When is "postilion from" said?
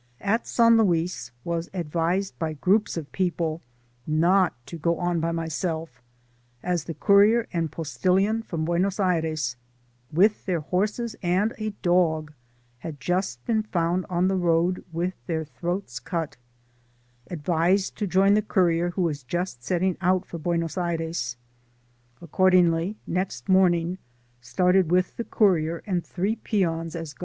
7.71-8.65